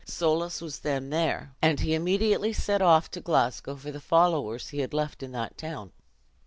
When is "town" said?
5.59-5.91